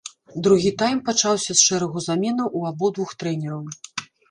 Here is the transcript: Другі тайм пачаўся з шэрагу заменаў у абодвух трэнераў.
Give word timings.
Другі 0.45 0.71
тайм 0.81 1.01
пачаўся 1.09 1.51
з 1.59 1.67
шэрагу 1.67 2.03
заменаў 2.07 2.51
у 2.61 2.65
абодвух 2.73 3.09
трэнераў. 3.23 3.63